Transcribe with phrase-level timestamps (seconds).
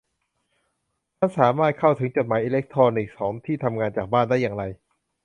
[1.17, 4.63] ฉันสามารถเข้าถึงจดหมายอิเล็กทรอนิกส์ของที่ทำงานจากบ้านได้อย่างไร